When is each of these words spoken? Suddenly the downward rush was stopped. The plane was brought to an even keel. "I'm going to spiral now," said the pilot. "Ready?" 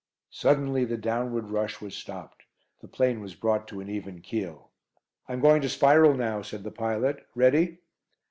Suddenly 0.31 0.83
the 0.85 0.97
downward 0.97 1.51
rush 1.51 1.79
was 1.79 1.93
stopped. 1.95 2.41
The 2.79 2.87
plane 2.87 3.19
was 3.21 3.35
brought 3.35 3.67
to 3.67 3.81
an 3.81 3.87
even 3.91 4.19
keel. 4.19 4.71
"I'm 5.29 5.41
going 5.41 5.61
to 5.61 5.69
spiral 5.69 6.15
now," 6.15 6.41
said 6.41 6.63
the 6.63 6.71
pilot. 6.71 7.27
"Ready?" 7.35 7.77